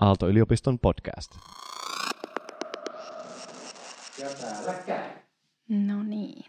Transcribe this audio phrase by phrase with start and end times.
[0.00, 1.30] Aalto-yliopiston podcast.
[4.18, 5.10] Ja täällä käy.
[5.68, 6.44] No niin.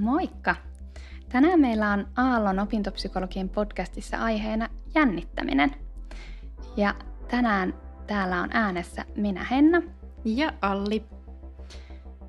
[0.00, 0.56] Moikka!
[1.28, 5.74] Tänään meillä on Aallon opintopsykologian podcastissa aiheena jännittäminen.
[6.76, 6.94] Ja
[7.28, 7.74] tänään
[8.06, 9.82] täällä on äänessä minä Henna.
[10.24, 11.04] Ja Alli.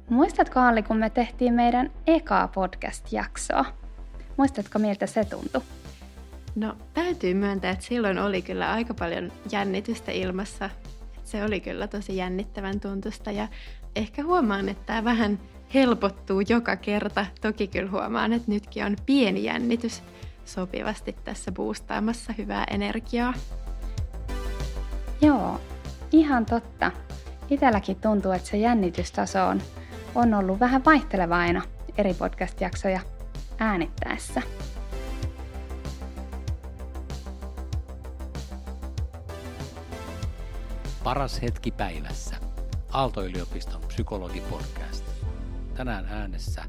[0.09, 3.65] Muistatko Alli, kun me tehtiin meidän ekaa podcast-jaksoa?
[4.37, 5.61] Muistatko miltä se tuntui?
[6.55, 10.69] No täytyy myöntää, että silloin oli kyllä aika paljon jännitystä ilmassa.
[11.23, 13.47] Se oli kyllä tosi jännittävän tuntusta ja
[13.95, 15.39] ehkä huomaan, että tämä vähän
[15.73, 17.25] helpottuu joka kerta.
[17.41, 20.03] Toki kyllä huomaan, että nytkin on pieni jännitys
[20.45, 23.33] sopivasti tässä boostaamassa hyvää energiaa.
[25.21, 25.61] Joo,
[26.11, 26.91] ihan totta.
[27.49, 29.61] Itelläkin tuntuu, että se jännitystaso on,
[30.15, 31.61] on ollut vähän vaihteleva aina
[31.97, 32.99] eri podcast-jaksoja
[33.59, 34.41] äänittäessä.
[41.11, 42.35] Paras hetki päivässä.
[42.91, 45.05] Aalto-yliopiston psykologipodcast.
[45.73, 46.63] Tänään äänessä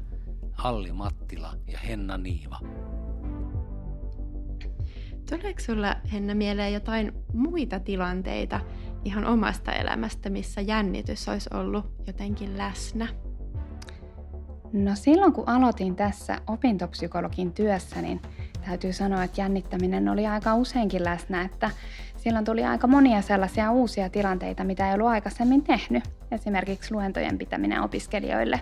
[0.57, 2.59] Alli Mattila ja Henna Niiva.
[5.29, 8.59] Tuleeko sulla, Henna, mieleen jotain muita tilanteita
[9.05, 13.07] ihan omasta elämästä, missä jännitys olisi ollut jotenkin läsnä?
[14.73, 18.21] No silloin kun aloitin tässä opintopsykologin työssä, niin
[18.65, 21.69] täytyy sanoa, että jännittäminen oli aika useinkin läsnä, että
[22.23, 26.03] silloin tuli aika monia sellaisia uusia tilanteita, mitä ei ollut aikaisemmin tehnyt.
[26.31, 28.59] Esimerkiksi luentojen pitäminen opiskelijoille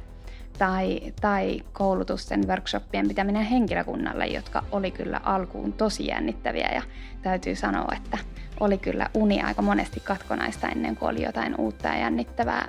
[0.58, 6.82] tai, tai koulutusten, workshoppien pitäminen henkilökunnalle, jotka oli kyllä alkuun tosi jännittäviä ja
[7.22, 8.18] täytyy sanoa, että
[8.60, 12.68] oli kyllä uni aika monesti katkonaista ennen kuin oli jotain uutta ja jännittävää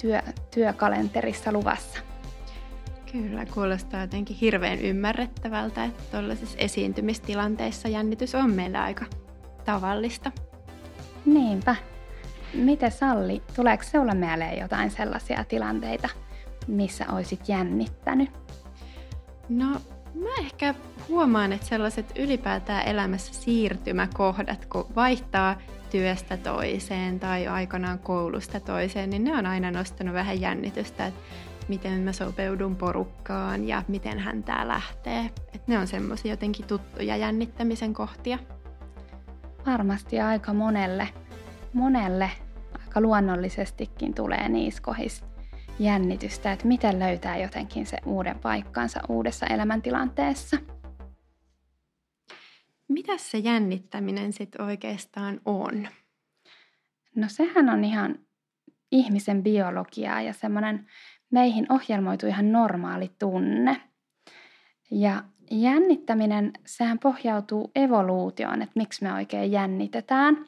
[0.00, 0.22] työ,
[0.54, 1.98] työkalenterissa luvassa.
[3.12, 9.04] Kyllä, kuulostaa jotenkin hirveän ymmärrettävältä, että tuollaisissa esiintymistilanteissa jännitys on meillä aika
[9.64, 10.32] tavallista.
[11.26, 11.76] Niinpä.
[12.54, 16.08] Miten Salli, tuleeko sinulle mieleen jotain sellaisia tilanteita,
[16.66, 18.30] missä olisit jännittänyt?
[19.48, 19.66] No,
[20.14, 20.74] mä ehkä
[21.08, 25.56] huomaan, että sellaiset ylipäätään elämässä siirtymäkohdat, kun vaihtaa
[25.90, 31.20] työstä toiseen tai aikanaan koulusta toiseen, niin ne on aina nostanut vähän jännitystä, että
[31.68, 35.30] miten mä sopeudun porukkaan ja miten hän tää lähtee.
[35.54, 38.38] Et ne on semmoisia jotenkin tuttuja jännittämisen kohtia.
[39.70, 41.08] Varmasti aika monelle,
[41.72, 42.30] monelle
[42.80, 45.24] aika luonnollisestikin tulee niiskohis
[45.78, 50.56] jännitystä, että miten löytää jotenkin se uuden paikkansa uudessa elämäntilanteessa.
[52.88, 55.88] Mitä se jännittäminen sitten oikeastaan on?
[57.16, 58.18] No sehän on ihan
[58.92, 60.86] ihmisen biologiaa ja semmoinen
[61.30, 63.80] meihin ohjelmoitu ihan normaali tunne.
[64.90, 70.46] Ja jännittäminen, sehän pohjautuu evoluutioon, että miksi me oikein jännitetään.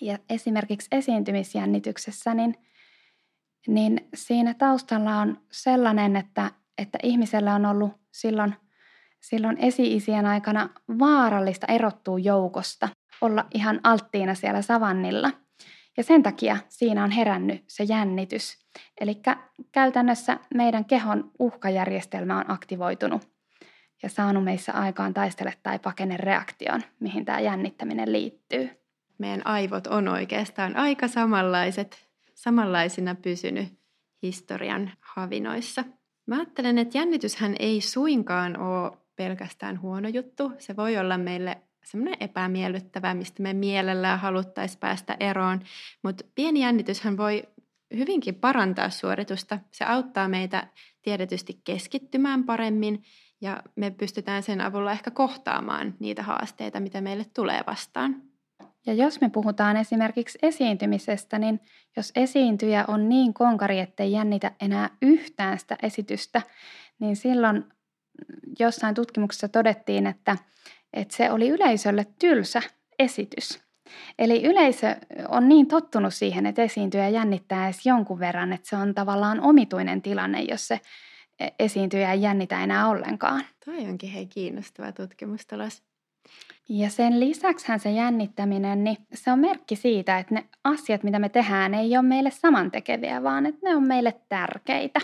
[0.00, 2.54] Ja esimerkiksi esiintymisjännityksessä, niin,
[3.66, 8.54] niin siinä taustalla on sellainen, että, että ihmisellä on ollut silloin,
[9.20, 10.68] silloin esi-isien aikana
[10.98, 12.88] vaarallista erottua joukosta,
[13.20, 15.30] olla ihan alttiina siellä savannilla.
[15.96, 18.58] Ja sen takia siinä on herännyt se jännitys.
[19.00, 19.22] Eli
[19.72, 23.29] käytännössä meidän kehon uhkajärjestelmä on aktivoitunut
[24.02, 28.70] ja saanut meissä aikaan taistele tai pakene reaktion, mihin tämä jännittäminen liittyy.
[29.18, 33.68] Meidän aivot on oikeastaan aika samanlaiset, samanlaisina pysynyt
[34.22, 35.84] historian havinoissa.
[36.26, 40.52] Mä ajattelen, että jännityshän ei suinkaan ole pelkästään huono juttu.
[40.58, 45.60] Se voi olla meille semmoinen epämiellyttävä, mistä me mielellään haluttaisiin päästä eroon.
[46.02, 47.42] Mutta pieni jännityshän voi
[47.96, 49.58] hyvinkin parantaa suoritusta.
[49.70, 50.66] Se auttaa meitä
[51.02, 53.02] tiedetysti keskittymään paremmin
[53.40, 58.22] ja me pystytään sen avulla ehkä kohtaamaan niitä haasteita, mitä meille tulee vastaan.
[58.86, 61.60] Ja jos me puhutaan esimerkiksi esiintymisestä, niin
[61.96, 66.42] jos esiintyjä on niin konkari, ettei jännitä enää yhtään sitä esitystä,
[66.98, 67.64] niin silloin
[68.58, 70.36] jossain tutkimuksessa todettiin, että,
[70.92, 72.62] että se oli yleisölle tylsä
[72.98, 73.60] esitys.
[74.18, 74.96] Eli yleisö
[75.28, 80.02] on niin tottunut siihen, että esiintyjä jännittää edes jonkun verran, että se on tavallaan omituinen
[80.02, 80.80] tilanne, jos se
[81.58, 83.44] esiintyjä ei jännitä enää ollenkaan.
[83.64, 85.82] Toi onkin hei kiinnostava tutkimustulos.
[86.68, 91.28] Ja sen lisäksi se jännittäminen, niin se on merkki siitä, että ne asiat, mitä me
[91.28, 95.00] tehdään, ei ole meille samantekeviä, vaan että ne on meille tärkeitä.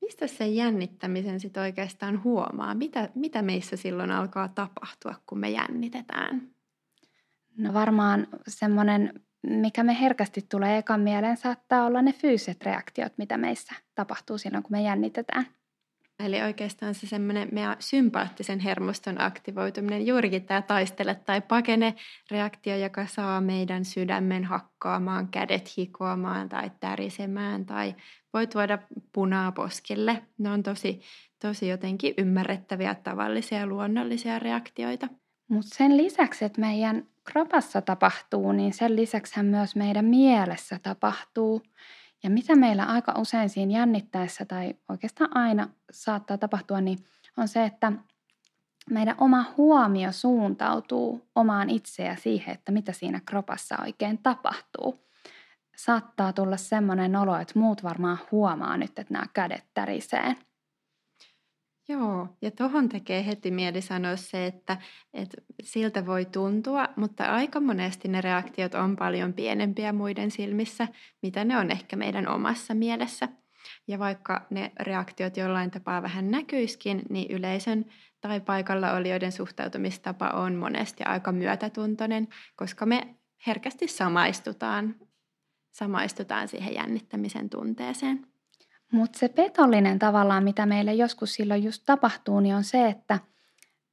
[0.00, 2.74] Mistä se jännittämisen sitten oikeastaan huomaa?
[2.74, 6.42] Mitä, mitä meissä silloin alkaa tapahtua, kun me jännitetään?
[7.56, 13.36] No varmaan semmoinen mikä me herkästi tulee ekan mieleen, saattaa olla ne fyysiset reaktiot, mitä
[13.36, 15.46] meissä tapahtuu silloin, kun me jännitetään.
[16.24, 21.94] Eli oikeastaan se semmoinen meidän sympaattisen hermoston aktivoituminen, juurikin tämä taistele tai pakene
[22.30, 27.94] reaktio, joka saa meidän sydämen hakkaamaan, kädet hikoamaan tai tärisemään tai
[28.32, 28.78] voi tuoda
[29.12, 30.22] punaa poskille.
[30.38, 31.00] Ne on tosi,
[31.42, 35.08] tosi jotenkin ymmärrettäviä, tavallisia ja luonnollisia reaktioita.
[35.48, 41.62] Mutta sen lisäksi, että meidän kropassa tapahtuu, niin sen lisäksi myös meidän mielessä tapahtuu.
[42.22, 46.98] Ja mitä meillä aika usein siinä jännittäessä tai oikeastaan aina saattaa tapahtua, niin
[47.36, 47.92] on se, että
[48.90, 55.06] meidän oma huomio suuntautuu omaan itseä siihen, että mitä siinä kropassa oikein tapahtuu.
[55.76, 60.36] Saattaa tulla semmoinen olo, että muut varmaan huomaa nyt, että nämä kädet tärisee.
[61.90, 64.76] Joo, ja tuohon tekee heti mieli sanoa se, että,
[65.14, 70.88] että siltä voi tuntua, mutta aika monesti ne reaktiot on paljon pienempiä muiden silmissä,
[71.22, 73.28] mitä ne on ehkä meidän omassa mielessä.
[73.88, 77.84] Ja vaikka ne reaktiot jollain tapaa vähän näkyiskin, niin yleisön
[78.20, 83.14] tai paikalla olijoiden suhtautumistapa on monesti aika myötätuntoinen, koska me
[83.46, 84.94] herkästi samaistutaan,
[85.70, 88.29] samaistutaan siihen jännittämisen tunteeseen.
[88.92, 93.18] Mutta se petollinen tavallaan, mitä meille joskus silloin just tapahtuu, niin on se, että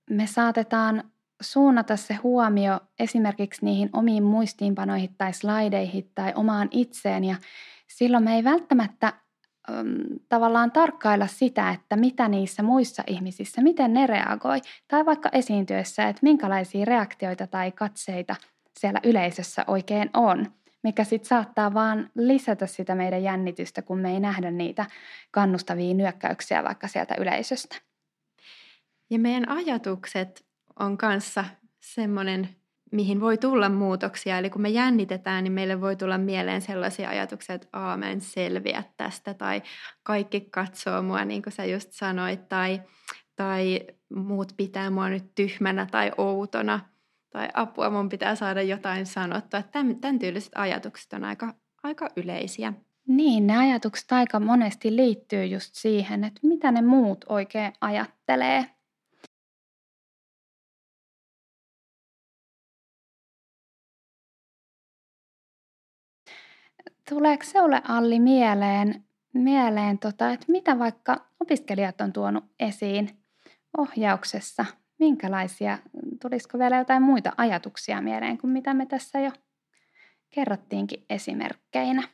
[0.10, 1.04] me saatetaan
[1.42, 7.24] suunnata se huomio esimerkiksi niihin omiin muistiinpanoihin tai slaideihin tai omaan itseen.
[7.24, 7.36] Ja
[7.88, 9.14] silloin me ei välttämättä
[9.70, 9.86] äm,
[10.30, 14.62] tavallaan tarkkailla sitä, että mitä niissä muissa ihmisissä, miten ne reagoi.
[14.88, 18.36] Tai vaikka esiintyessä, että minkälaisia reaktioita tai katseita
[18.80, 20.52] siellä yleisössä oikein on
[20.84, 24.86] mikä sitten saattaa vaan lisätä sitä meidän jännitystä, kun me ei nähdä niitä
[25.32, 27.76] kannustavia nyökkäyksiä vaikka sieltä yleisöstä.
[29.10, 30.46] Ja meidän ajatukset
[30.80, 31.46] on kanssa
[31.80, 32.50] semmoinen,
[32.92, 34.38] mihin voi tulla muutoksia.
[34.38, 38.22] Eli kun me jännitetään, niin meille voi tulla mieleen sellaisia ajatuksia, että Aa, mä en
[38.22, 39.62] selviä tästä, tai
[40.04, 42.82] kaikki katsoo mua, niin kuin sä just sanoit, tai,
[43.36, 46.80] tai muut pitää mua nyt tyhmänä tai outona–
[47.30, 49.62] tai apua, mun pitää saada jotain sanottua.
[49.62, 51.54] Tämän, tämän tyyliset ajatukset on aika,
[51.84, 52.74] aika yleisiä.
[53.08, 58.66] Niin, ne ajatukset aika monesti liittyy just siihen, että mitä ne muut oikein ajattelee.
[67.10, 69.04] Tuleeko ole Alli mieleen,
[69.34, 73.10] mieleen tota, että mitä vaikka opiskelijat on tuonut esiin
[73.78, 74.66] ohjauksessa
[75.00, 75.78] minkälaisia,
[76.22, 79.32] tulisiko vielä jotain muita ajatuksia mieleen kuin mitä me tässä jo
[80.30, 82.08] kerrottiinkin esimerkkeinä?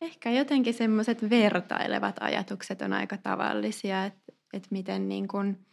[0.00, 5.66] Ehkä jotenkin semmoiset vertailevat ajatukset on aika tavallisia, että, että miten niin kuin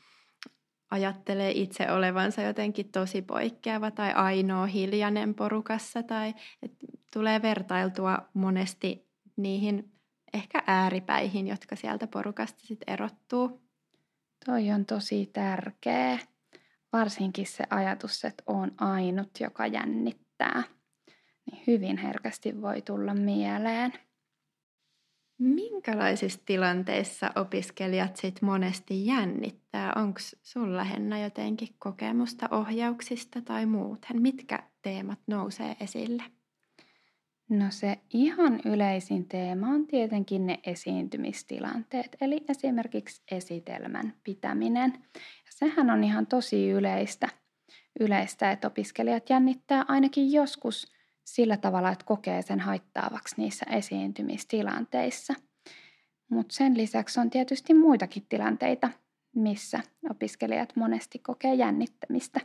[0.92, 9.10] ajattelee itse olevansa jotenkin tosi poikkeava tai ainoa hiljainen porukassa tai että tulee vertailtua monesti
[9.36, 9.92] niihin
[10.34, 13.62] ehkä ääripäihin, jotka sieltä porukasta sitten erottuu.
[14.45, 16.19] Toi on tosi tärkeä
[16.94, 20.64] varsinkin se ajatus, että on ainut, joka jännittää,
[21.52, 23.94] niin hyvin herkästi voi tulla mieleen.
[25.38, 29.94] Minkälaisissa tilanteissa opiskelijat sit monesti jännittää?
[29.96, 34.22] Onko sulla Henna jotenkin kokemusta ohjauksista tai muuten?
[34.22, 36.24] Mitkä teemat nousee esille?
[37.50, 44.94] No se ihan yleisin teema on tietenkin ne esiintymistilanteet, eli esimerkiksi esitelmän pitäminen.
[45.60, 47.30] Sehän on ihan tosi yleistä,
[48.00, 50.92] yleistä, että opiskelijat jännittää ainakin joskus
[51.26, 55.33] sillä tavalla, että kokee sen haittaavaksi niissä esiintymistilanteissa.
[56.30, 58.90] Mutta sen lisäksi on tietysti muitakin tilanteita,
[59.36, 59.80] missä
[60.10, 62.40] opiskelijat monesti kokee jännittämistä.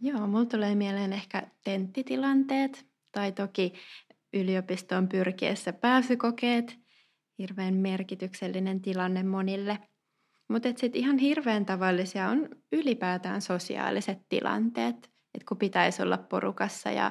[0.00, 3.72] Joo, mulla tulee mieleen ehkä tenttitilanteet, tai toki
[4.32, 6.78] yliopistoon pyrkiessä pääsykokeet,
[7.38, 9.78] hirveän merkityksellinen tilanne monille.
[10.52, 14.96] Mutta sitten ihan hirveän tavallisia on ylipäätään sosiaaliset tilanteet,
[15.34, 17.10] että kun pitäisi olla porukassa ja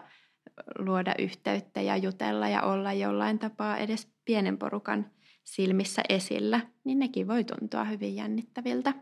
[0.78, 5.12] luoda yhteyttä ja jutella ja olla jollain tapaa edes pienen porukan
[5.44, 8.94] silmissä esillä, niin nekin voi tuntua hyvin jännittäviltä.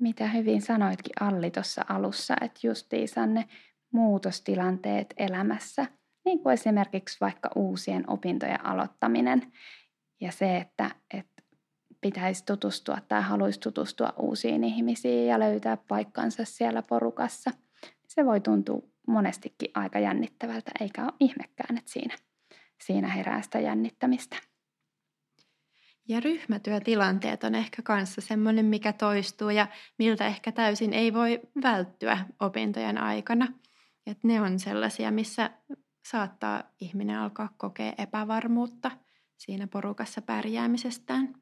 [0.00, 3.48] Mitä hyvin sanoitkin Alli tuossa alussa, että justiinsa ne
[3.92, 5.86] muutostilanteet elämässä–
[6.24, 9.52] niin kuin esimerkiksi vaikka uusien opintojen aloittaminen
[10.20, 11.31] ja se, että, että
[12.02, 17.50] pitäisi tutustua tai haluaisi tutustua uusiin ihmisiin ja löytää paikkansa siellä porukassa.
[18.08, 22.14] Se voi tuntua monestikin aika jännittävältä, eikä ole ihmekään, että siinä,
[22.84, 24.36] siinä herää sitä jännittämistä.
[26.08, 29.66] Ja ryhmätyötilanteet on ehkä kanssa semmoinen, mikä toistuu ja
[29.98, 33.48] miltä ehkä täysin ei voi välttyä opintojen aikana.
[34.06, 35.50] Et ne on sellaisia, missä
[36.10, 38.90] saattaa ihminen alkaa kokea epävarmuutta
[39.36, 41.41] siinä porukassa pärjäämisestään.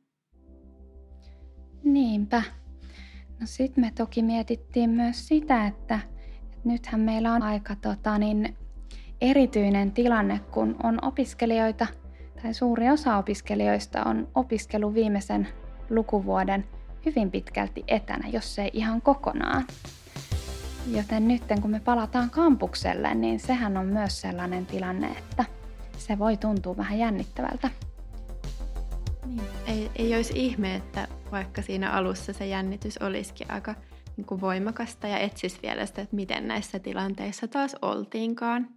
[1.85, 2.43] Niinpä.
[3.41, 6.01] No sitten me toki mietittiin myös sitä, että,
[6.43, 8.57] että nythän meillä on aika tota, niin,
[9.21, 11.87] erityinen tilanne, kun on opiskelijoita,
[12.43, 15.49] tai suuri osa opiskelijoista on opiskelu viimeisen
[15.91, 16.65] lukuvuoden
[17.07, 19.67] hyvin pitkälti etänä, jos ei ihan kokonaan.
[20.87, 25.45] Joten nyt kun me palataan kampukselle, niin sehän on myös sellainen tilanne, että
[25.99, 27.71] se voi tuntua vähän jännittävältä.
[29.31, 29.49] Niin.
[29.67, 33.75] Ei, ei olisi ihme, että vaikka siinä alussa se jännitys olisikin aika
[34.17, 38.69] niin kuin voimakasta ja etsisi vielä sitä, että miten näissä tilanteissa taas oltiinkaan.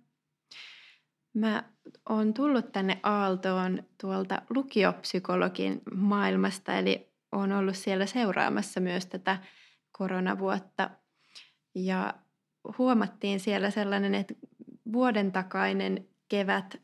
[1.33, 1.63] Mä
[2.10, 9.38] oon tullut tänne Aaltoon tuolta lukiopsykologin maailmasta, eli oon ollut siellä seuraamassa myös tätä
[9.91, 10.89] koronavuotta.
[11.75, 12.13] Ja
[12.77, 14.33] huomattiin siellä sellainen, että
[14.93, 16.81] vuoden takainen kevät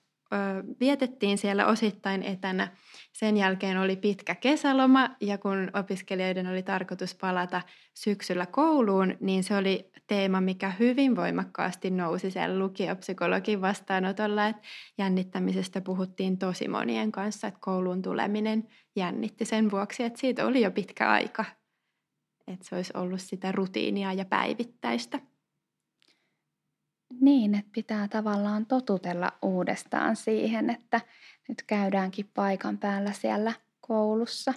[0.79, 2.67] vietettiin siellä osittain etänä.
[3.13, 7.62] Sen jälkeen oli pitkä kesäloma ja kun opiskelijoiden oli tarkoitus palata
[7.93, 14.62] syksyllä kouluun, niin se oli teema, mikä hyvin voimakkaasti nousi siellä lukiopsykologin vastaanotolla, että
[14.98, 20.71] jännittämisestä puhuttiin tosi monien kanssa, että kouluun tuleminen jännitti sen vuoksi, että siitä oli jo
[20.71, 21.45] pitkä aika,
[22.48, 25.19] että se olisi ollut sitä rutiinia ja päivittäistä.
[27.21, 31.01] Niin, että pitää tavallaan totutella uudestaan siihen, että
[31.47, 34.53] nyt käydäänkin paikan päällä siellä koulussa.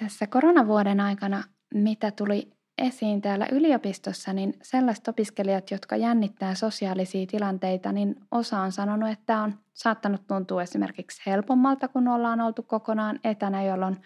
[0.00, 7.92] Tässä koronavuoden aikana, mitä tuli esiin täällä yliopistossa, niin sellaiset opiskelijat, jotka jännittää sosiaalisia tilanteita,
[7.92, 13.62] niin osa on sanonut, että on saattanut tuntua esimerkiksi helpommalta, kun ollaan oltu kokonaan etänä,
[13.62, 13.96] jolloin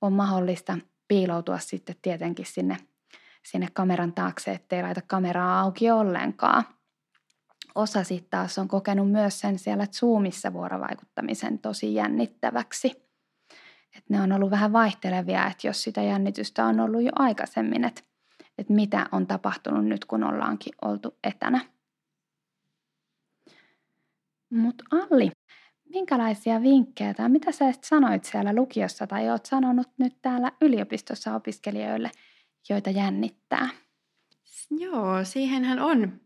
[0.00, 0.78] on mahdollista
[1.08, 2.76] piiloutua sitten tietenkin sinne
[3.46, 6.64] sinne kameran taakse, ettei laita kameraa auki ollenkaan.
[7.74, 13.04] Osa sitten taas on kokenut myös sen siellä Zoomissa vuorovaikuttamisen tosi jännittäväksi.
[13.96, 18.02] Et ne on ollut vähän vaihtelevia, että jos sitä jännitystä on ollut jo aikaisemmin, että
[18.58, 21.60] et mitä on tapahtunut nyt, kun ollaankin oltu etänä.
[24.50, 25.30] Mutta Alli,
[25.88, 32.10] minkälaisia vinkkejä tai mitä sä sanoit siellä lukiossa tai oot sanonut nyt täällä yliopistossa opiskelijoille–
[32.68, 33.68] joita jännittää?
[34.70, 36.20] Joo, siihenhän on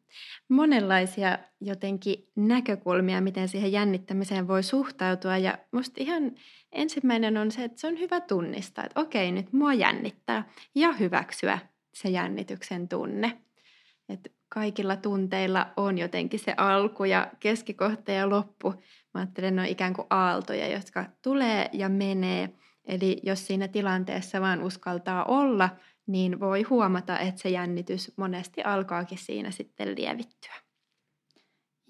[0.49, 5.37] monenlaisia jotenkin näkökulmia, miten siihen jännittämiseen voi suhtautua.
[5.37, 6.33] Ja musta ihan
[6.73, 11.59] ensimmäinen on se, että se on hyvä tunnistaa, että okei, nyt mua jännittää ja hyväksyä
[11.95, 13.38] se jännityksen tunne.
[14.09, 18.71] Että kaikilla tunteilla on jotenkin se alku ja keskikohta ja loppu.
[19.14, 22.49] Mä ajattelen, ne on ikään kuin aaltoja, jotka tulee ja menee.
[22.85, 25.71] Eli jos siinä tilanteessa vaan uskaltaa olla–
[26.09, 30.55] niin voi huomata, että se jännitys monesti alkaakin siinä sitten lievittyä.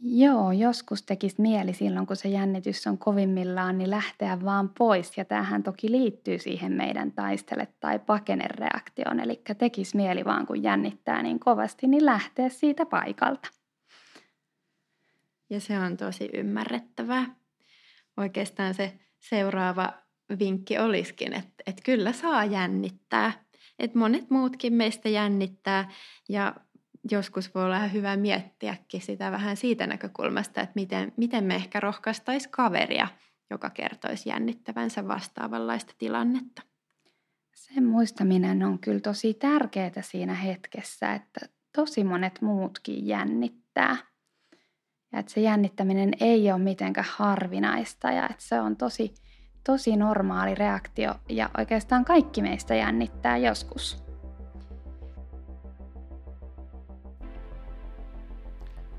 [0.00, 5.18] Joo, joskus tekisi mieli silloin, kun se jännitys on kovimmillaan, niin lähteä vaan pois.
[5.18, 9.20] Ja tämähän toki liittyy siihen meidän taistele- tai pakenereaktioon.
[9.20, 13.48] Eli tekisi mieli vaan, kun jännittää niin kovasti, niin lähteä siitä paikalta.
[15.50, 17.34] Ja se on tosi ymmärrettävää.
[18.16, 19.92] Oikeastaan se seuraava
[20.38, 23.32] vinkki olisikin, että, että kyllä saa jännittää–
[23.78, 25.90] että monet muutkin meistä jännittää
[26.28, 26.54] ja
[27.11, 32.50] joskus voi olla hyvä miettiäkin sitä vähän siitä näkökulmasta, että miten, miten me ehkä rohkaistaisiin
[32.50, 33.08] kaveria,
[33.50, 36.62] joka kertoisi jännittävänsä vastaavanlaista tilannetta.
[37.54, 41.40] Sen muistaminen on kyllä tosi tärkeää siinä hetkessä, että
[41.76, 43.97] tosi monet muutkin jännittää.
[45.12, 49.14] Ja että se jännittäminen ei ole mitenkään harvinaista ja että se on tosi
[49.68, 54.02] tosi normaali reaktio ja oikeastaan kaikki meistä jännittää joskus.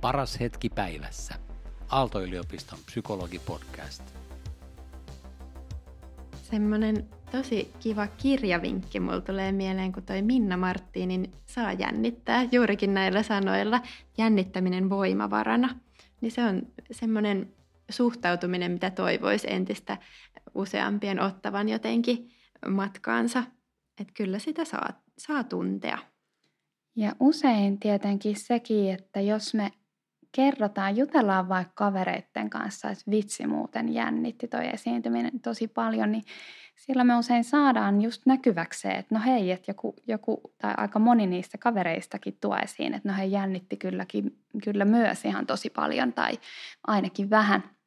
[0.02, 1.36] Paras hetki päivässä.
[1.90, 4.04] Aalto-yliopiston psykologipodcast.
[6.42, 13.24] Semmoinen tosi kiva kirjavinkki mulla tulee mieleen, kun toi Minna Marttinin saa jännittää juurikin näillä
[13.24, 13.82] sanoilla
[14.18, 15.80] jännittäminen voimavarana.
[16.22, 16.62] Niin se on
[16.92, 17.54] semmoinen
[17.90, 19.98] suhtautuminen, mitä toivoisi entistä
[20.56, 22.30] useampien ottavan jotenkin
[22.68, 23.44] matkaansa.
[24.02, 25.98] Että kyllä sitä saa, saa tuntea.
[26.96, 29.72] Ja usein tietenkin sekin, että jos me
[30.32, 36.24] kerrotaan, jutellaan vaikka kavereiden kanssa, että vitsi muuten jännitti toi esiintyminen tosi paljon, niin
[36.76, 41.28] sillä me usein saadaan just näkyväksi että no hei, että joku, joku tai aika moni
[41.28, 46.40] niistä kavereistakin tuo esiin, että no hei, jännitti kylläkin, kyllä myös ihan tosi paljon tai
[46.88, 47.64] ainakin vähän–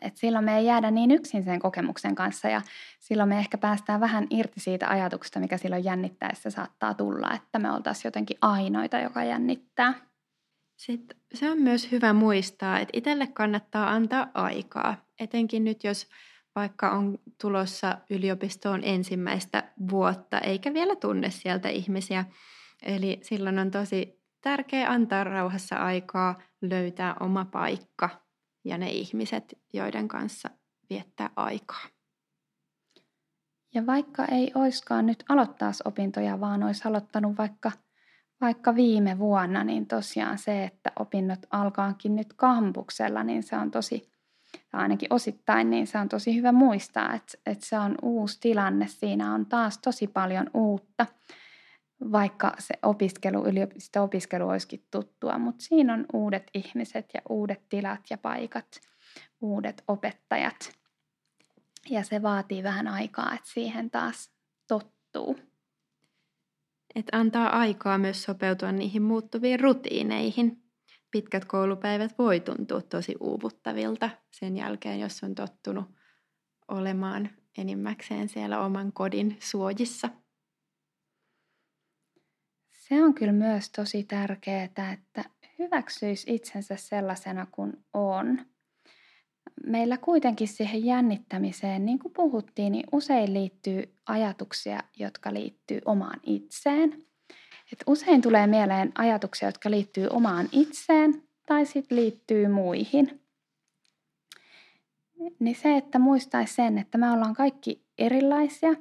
[0.00, 2.62] että silloin me ei jäädä niin yksin sen kokemuksen kanssa ja
[3.00, 7.72] silloin me ehkä päästään vähän irti siitä ajatuksesta, mikä silloin jännittäessä saattaa tulla, että me
[7.72, 9.94] oltaisiin jotenkin ainoita, joka jännittää.
[10.76, 16.08] Sitten se on myös hyvä muistaa, että itselle kannattaa antaa aikaa, etenkin nyt jos
[16.54, 22.24] vaikka on tulossa yliopistoon ensimmäistä vuotta, eikä vielä tunne sieltä ihmisiä.
[22.82, 28.21] Eli silloin on tosi tärkeää antaa rauhassa aikaa löytää oma paikka
[28.64, 30.50] ja ne ihmiset, joiden kanssa
[30.90, 31.86] viettää aikaa.
[33.74, 37.72] Ja vaikka ei oiskaan nyt aloittaa opintoja, vaan olisi aloittanut vaikka,
[38.40, 44.12] vaikka viime vuonna, niin tosiaan se, että opinnot alkaakin nyt kampuksella, niin se on tosi,
[44.72, 48.86] ainakin osittain, niin se on tosi hyvä muistaa, että, että se on uusi tilanne.
[48.86, 51.06] Siinä on taas tosi paljon uutta,
[52.12, 58.18] vaikka se opiskelu, yliopisto-opiskelu olisikin tuttua, mutta siinä on uudet ihmiset ja uudet tilat ja
[58.18, 58.80] paikat,
[59.40, 60.72] uudet opettajat–
[61.90, 64.30] ja se vaatii vähän aikaa, että siihen taas
[64.68, 65.38] tottuu.
[66.94, 70.62] Et antaa aikaa myös sopeutua niihin muuttuviin rutiineihin.
[71.10, 75.84] Pitkät koulupäivät voi tuntua tosi uuvuttavilta sen jälkeen, jos on tottunut
[76.68, 80.08] olemaan enimmäkseen siellä oman kodin suojissa.
[82.92, 85.24] Se on kyllä myös tosi tärkeää, että
[85.58, 88.46] hyväksyisi itsensä sellaisena kuin on
[89.66, 96.92] meillä kuitenkin siihen jännittämiseen, niin kuin puhuttiin, niin usein liittyy ajatuksia, jotka liittyy omaan itseen.
[97.72, 103.20] Et usein tulee mieleen ajatuksia, jotka liittyy omaan itseen tai sitten liittyy muihin.
[105.38, 108.74] Niin se, että muistaisi sen, että me ollaan kaikki erilaisia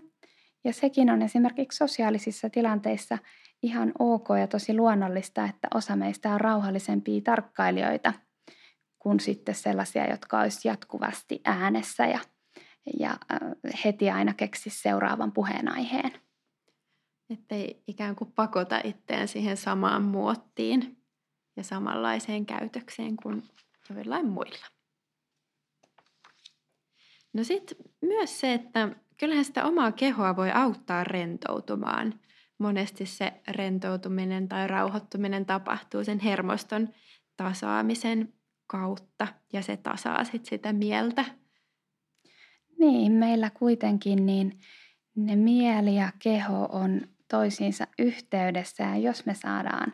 [0.63, 3.17] ja sekin on esimerkiksi sosiaalisissa tilanteissa
[3.63, 8.13] ihan ok ja tosi luonnollista, että osa meistä on rauhallisempia tarkkailijoita–
[9.01, 12.19] kuin sitten sellaisia, jotka olisi jatkuvasti äänessä ja,
[12.99, 13.39] ja äh,
[13.85, 16.11] heti aina keksi seuraavan puheenaiheen.
[17.49, 20.97] ei ikään kuin pakota itseään siihen samaan muottiin
[21.57, 23.43] ja samanlaiseen käytökseen kuin
[23.89, 24.65] joillain muilla.
[27.33, 32.19] No sitten myös se, että kyllähän sitä omaa kehoa voi auttaa rentoutumaan.
[32.61, 36.89] Monesti se rentoutuminen tai rauhoittuminen tapahtuu sen hermoston
[37.37, 38.33] tasaamisen
[38.67, 41.25] kautta ja se tasaa sit sitä mieltä.
[42.79, 44.59] Niin, meillä kuitenkin niin
[45.15, 49.93] ne mieli ja keho on toisiinsa yhteydessä ja jos me saadaan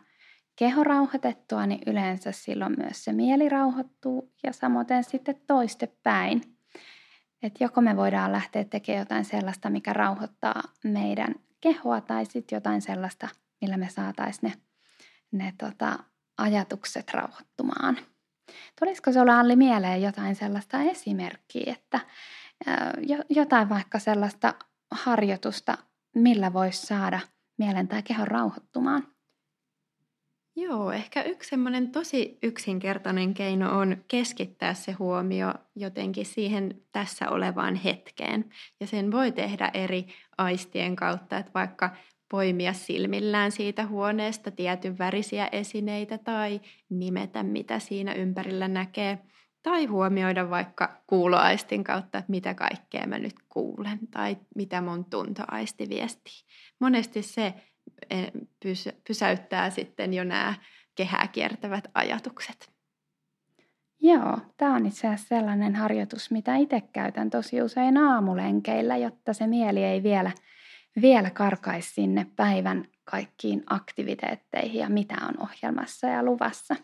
[0.56, 6.42] keho rauhoitettua, niin yleensä silloin myös se mieli rauhoittuu ja samoin sitten toistepäin.
[7.44, 12.82] Että joko me voidaan lähteä tekemään jotain sellaista, mikä rauhoittaa meidän kehoa tai sitten jotain
[12.82, 13.28] sellaista,
[13.62, 14.62] millä me saataisiin ne,
[15.32, 16.00] ne tota,
[16.38, 17.98] ajatukset rauhoittumaan.
[18.80, 22.00] Tulisiko sinulle Alli mieleen jotain sellaista esimerkkiä, että
[23.30, 24.54] jotain vaikka sellaista
[24.91, 25.78] harjoitusta,
[26.15, 27.20] millä voisi saada
[27.58, 29.17] mielen tai kehon rauhoittumaan?
[30.60, 37.76] Joo, ehkä yksi semmoinen tosi yksinkertainen keino on keskittää se huomio jotenkin siihen tässä olevaan
[37.76, 38.50] hetkeen.
[38.80, 41.89] Ja sen voi tehdä eri aistien kautta, että vaikka
[42.32, 49.20] poimia silmillään siitä huoneesta tietyn värisiä esineitä tai nimetä, mitä siinä ympärillä näkee.
[49.63, 55.89] Tai huomioida vaikka kuuloaistin kautta, että mitä kaikkea mä nyt kuulen tai mitä mun tuntoaisti
[55.89, 56.43] viestii.
[56.80, 57.54] Monesti se
[59.08, 60.54] pysäyttää sitten jo nämä
[60.96, 62.72] kehää kiertävät ajatukset.
[64.02, 69.48] Joo, tämä on itse asiassa sellainen harjoitus, mitä itse käytän tosi usein aamulenkeillä, jotta se
[69.48, 70.32] mieli ei vielä–
[71.02, 76.76] vielä karkaisi sinne päivän kaikkiin aktiviteetteihin ja mitä on ohjelmassa ja luvassa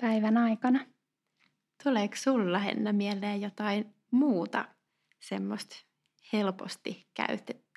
[0.00, 0.86] päivän aikana.
[1.82, 4.64] Tuleeko sulla Henna mieleen jotain muuta
[5.20, 5.76] semmoista
[6.32, 7.08] helposti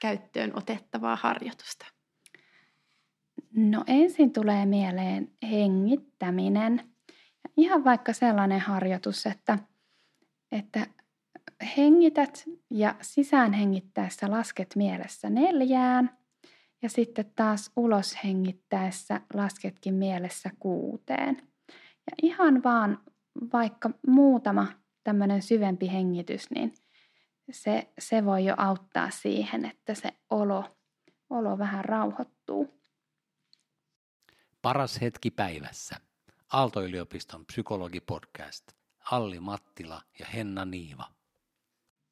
[0.02, 1.86] käyttöön otettavaa harjoitusta?
[3.58, 6.82] No ensin tulee mieleen hengittäminen.
[7.58, 9.60] Ihan vaikka sellainen harjoitus, että,
[10.52, 10.88] että
[11.78, 16.18] hengität ja sisään hengittäessä lasket mielessä neljään
[16.82, 21.38] ja sitten taas ulos hengittäessä lasketkin mielessä kuuteen.
[21.72, 23.00] Ja ihan vaan
[23.54, 24.68] vaikka muutama
[25.04, 26.74] tämmöinen syvempi hengitys, niin
[27.52, 30.64] se, se voi jo auttaa siihen, että se olo,
[31.30, 32.77] olo vähän rauhoittuu.
[34.68, 35.96] Paras hetki päivässä.
[36.54, 38.64] Aalto-yliopiston psykologipodcast.
[39.12, 41.06] Alli Mattila ja Henna Niiva.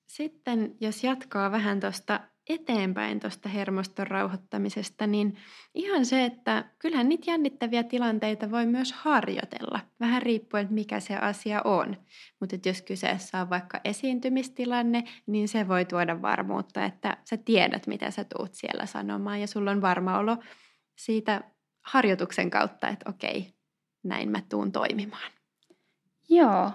[0.06, 5.38] Sitten jos jatkaa vähän tuosta eteenpäin tuosta hermoston rauhoittamisesta, niin
[5.74, 11.62] ihan se, että kyllähän niitä jännittäviä tilanteita voi myös harjoitella, vähän riippuen, mikä se asia
[11.64, 11.98] on.
[12.40, 18.12] Mutta jos kyseessä on vaikka esiintymistilanne, niin se voi tuoda varmuutta, että sä tiedät, mitä
[18.12, 20.38] sä tuut siellä sanomaan ja sulla on varma olo
[20.96, 21.55] siitä
[21.86, 23.54] harjoituksen kautta, että okei,
[24.04, 25.32] näin mä tuun toimimaan.
[26.30, 26.72] Joo,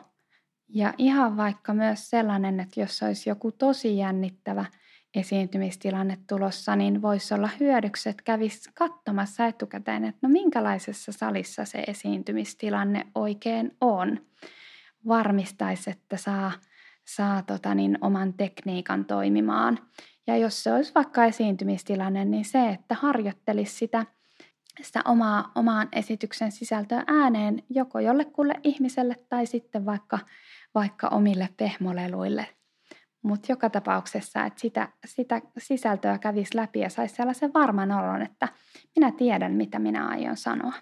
[0.72, 4.64] Ja ihan vaikka myös sellainen, että jos olisi joku tosi jännittävä
[5.14, 11.84] esiintymistilanne tulossa, niin voisi olla hyödyksi, että kävisi katsomassa etukäteen, että no minkälaisessa salissa se
[11.86, 14.26] esiintymistilanne oikein on.
[15.08, 16.52] Varmistaisi, että saa,
[17.04, 19.78] saa tota niin, oman tekniikan toimimaan.
[20.26, 24.06] Ja jos se olisi vaikka esiintymistilanne, niin se, että harjoittelisi sitä,
[24.82, 30.18] sitä omaa, omaan esityksen sisältöä ääneen joko jollekulle ihmiselle tai sitten vaikka,
[30.74, 32.46] vaikka omille pehmoleluille.
[33.22, 38.48] Mutta joka tapauksessa, että sitä, sitä sisältöä kävisi läpi ja saisi sellaisen varman olon, että
[38.96, 40.72] minä tiedän, mitä minä aion sanoa.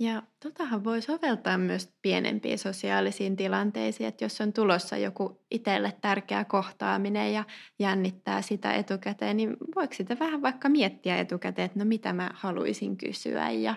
[0.00, 6.44] Ja totahan voi soveltaa myös pienempiin sosiaalisiin tilanteisiin, että jos on tulossa joku itselle tärkeä
[6.44, 7.44] kohtaaminen ja
[7.78, 12.96] jännittää sitä etukäteen, niin voiko sitä vähän vaikka miettiä etukäteen, että no mitä mä haluaisin
[12.96, 13.74] kysyä ja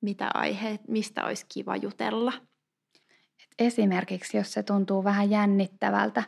[0.00, 2.32] mitä aiheet, mistä olisi kiva jutella.
[3.58, 6.22] Esimerkiksi jos se tuntuu vähän jännittävältä,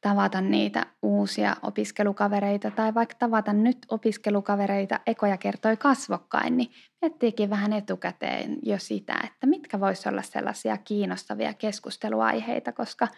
[0.00, 6.70] tavata niitä uusia opiskelukavereita tai vaikka tavata nyt opiskelukavereita ekoja kertoi kasvokkain, niin
[7.02, 13.08] miettiikin vähän etukäteen jo sitä, että mitkä voisi olla sellaisia kiinnostavia keskusteluaiheita, koska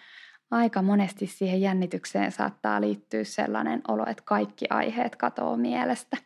[0.51, 6.17] aika monesti siihen jännitykseen saattaa liittyä sellainen olo, että kaikki aiheet katoo mielestä.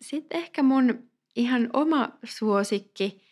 [0.00, 3.22] Sitten ehkä mun ihan oma suosikki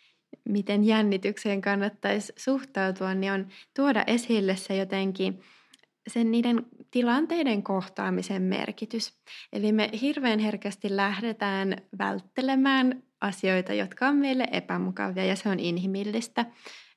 [0.49, 5.41] miten jännitykseen kannattaisi suhtautua, niin on tuoda esille se jotenkin
[6.07, 9.13] sen niiden tilanteiden kohtaamisen merkitys.
[9.53, 16.45] Eli me hirveän herkästi lähdetään välttelemään asioita, jotka on meille epämukavia ja se on inhimillistä.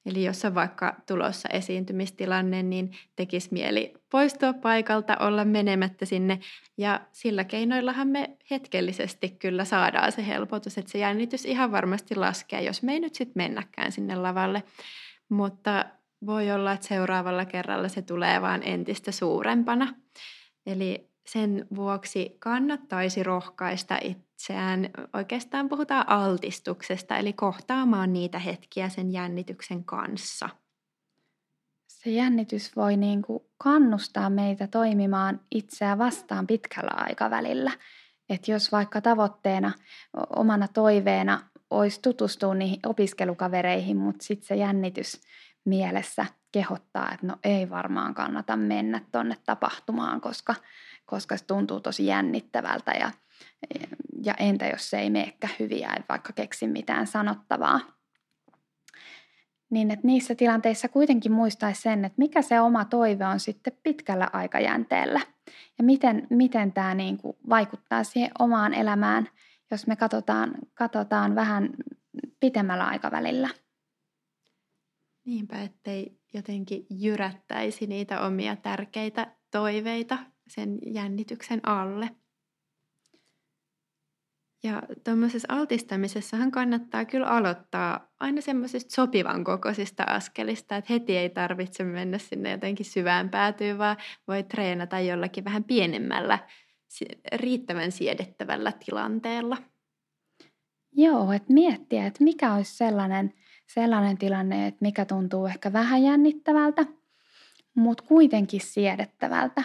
[0.07, 6.41] Eli jos on vaikka tulossa esiintymistilanne, niin tekisi mieli poistua paikalta, olla menemättä sinne.
[6.77, 12.63] Ja sillä keinoillahan me hetkellisesti kyllä saadaan se helpotus, että se jännitys ihan varmasti laskee,
[12.63, 14.63] jos me ei nyt sitten mennäkään sinne lavalle.
[15.29, 15.85] Mutta
[16.27, 19.95] voi olla, että seuraavalla kerralla se tulee vaan entistä suurempana.
[20.67, 24.91] Eli sen vuoksi kannattaisi rohkaista itseään.
[25.13, 30.49] Oikeastaan puhutaan altistuksesta, eli kohtaamaan niitä hetkiä sen jännityksen kanssa.
[31.89, 37.73] Se jännitys voi niin kuin kannustaa meitä toimimaan itseä vastaan pitkällä aikavälillä.
[38.29, 39.73] Että jos vaikka tavoitteena,
[40.37, 45.21] omana toiveena olisi tutustua niihin opiskelukavereihin, mutta sitten se jännitys
[45.65, 50.55] mielessä kehottaa, että no ei varmaan kannata mennä tuonne tapahtumaan, koska
[51.07, 53.11] koska se tuntuu tosi jännittävältä ja,
[54.23, 57.81] ja entä jos se ei meekkä hyviä, ei vaikka keksi mitään sanottavaa.
[59.71, 64.29] Niin että niissä tilanteissa kuitenkin muistaisi sen, että mikä se oma toive on sitten pitkällä
[64.33, 65.21] aikajänteellä
[65.79, 69.29] ja miten, miten tämä niin kuin vaikuttaa siihen omaan elämään,
[69.71, 71.71] jos me katsotaan, katsotaan vähän
[72.41, 73.49] pitemmällä aikavälillä.
[75.25, 82.11] Niinpä, ettei jotenkin jyrättäisi niitä omia tärkeitä toiveita sen jännityksen alle.
[84.63, 91.85] Ja tuommoisessa altistamisessahan kannattaa kyllä aloittaa aina semmoisista sopivan kokoisista askelista, että heti ei tarvitse
[91.85, 93.97] mennä sinne jotenkin syvään päätyyn, vaan
[94.29, 96.39] voi treenata jollakin vähän pienemmällä,
[97.35, 99.57] riittävän siedettävällä tilanteella.
[100.93, 103.35] Joo, että miettiä, että mikä olisi sellainen,
[103.67, 106.87] sellainen tilanne, että mikä tuntuu ehkä vähän jännittävältä,
[107.75, 109.63] mutta kuitenkin siedettävältä.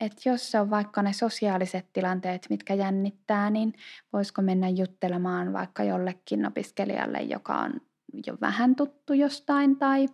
[0.00, 3.74] Että jos se on vaikka ne sosiaaliset tilanteet, mitkä jännittää, niin
[4.12, 7.80] voisiko mennä juttelemaan vaikka jollekin opiskelijalle, joka on
[8.26, 10.08] jo vähän tuttu jostain tai,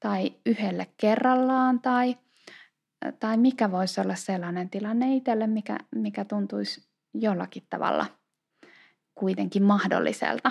[0.00, 2.16] tai yhdelle kerrallaan tai,
[3.20, 8.06] tai mikä voisi olla sellainen tilanne itselle, mikä, mikä tuntuisi jollakin tavalla
[9.14, 10.50] kuitenkin mahdolliselta.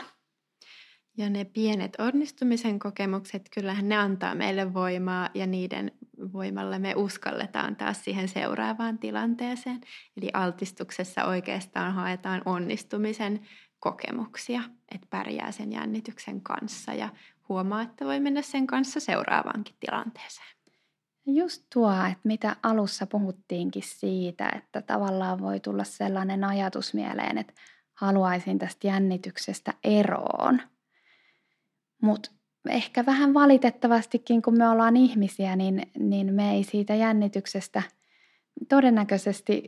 [1.19, 5.91] Ja ne pienet onnistumisen kokemukset, kyllähän ne antaa meille voimaa ja niiden
[6.33, 9.81] voimalla me uskalletaan taas siihen seuraavaan tilanteeseen.
[10.17, 13.47] Eli altistuksessa oikeastaan haetaan onnistumisen
[13.79, 14.61] kokemuksia,
[14.95, 17.09] että pärjää sen jännityksen kanssa ja
[17.49, 20.55] huomaa, että voi mennä sen kanssa seuraavaankin tilanteeseen.
[21.25, 27.53] Just tuo, että mitä alussa puhuttiinkin siitä, että tavallaan voi tulla sellainen ajatus mieleen, että
[27.93, 30.61] haluaisin tästä jännityksestä eroon–
[32.01, 32.31] mutta
[32.69, 37.81] ehkä vähän valitettavastikin, kun me ollaan ihmisiä, niin, niin me ei siitä jännityksestä
[38.69, 39.63] todennäköisesti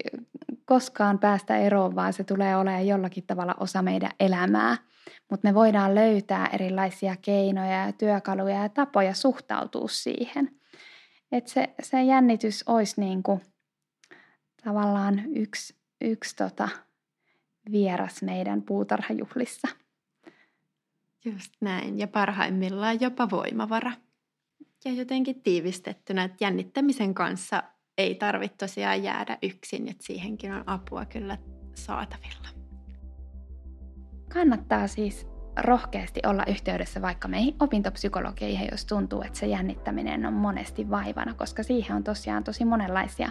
[0.65, 4.78] koskaan päästä eroon, vaan se tulee olemaan jollakin tavalla osa meidän elämää.
[5.30, 10.52] Mutta me voidaan löytää erilaisia keinoja ja työkaluja ja tapoja suhtautua siihen.
[11.32, 13.41] Että se, se jännitys olisi niin kuin
[14.63, 16.70] tavallaan yksi, yksi tota
[17.72, 19.67] vieras meidän puutarhajuhlissa.
[21.26, 23.92] Just näin, ja parhaimmillaan jopa voimavara.
[24.86, 27.64] Ja jotenkin tiivistettynä, että jännittämisen kanssa
[27.98, 31.38] ei tarvitse tosiaan jäädä yksin, että siihenkin on apua kyllä
[31.76, 32.48] saatavilla.
[34.34, 40.90] Kannattaa siis rohkeasti olla yhteydessä vaikka meihin opintopsykologeihin, jos tuntuu, että se jännittäminen on monesti
[40.90, 43.30] vaivana, koska siihen on tosiaan tosi monenlaisia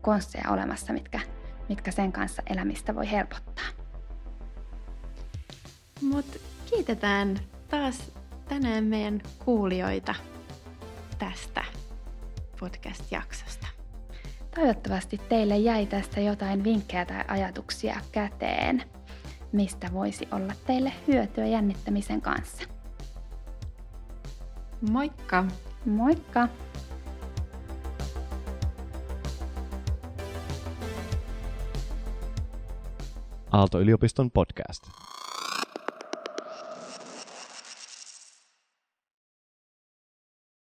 [0.00, 1.20] konsteja olemassa, mitkä,
[1.68, 3.87] mitkä sen kanssa elämistä voi helpottaa.
[6.02, 6.38] Mutta
[6.70, 8.12] kiitetään taas
[8.48, 10.14] tänään meidän kuulijoita
[11.18, 11.64] tästä
[12.60, 13.66] podcast-jaksosta.
[14.54, 18.82] Toivottavasti teille jäi tästä jotain vinkkejä tai ajatuksia käteen,
[19.52, 22.62] mistä voisi olla teille hyötyä jännittämisen kanssa.
[24.90, 25.44] Moikka!
[25.86, 26.48] Moikka!
[33.52, 35.07] Aalto-yliopiston podcast.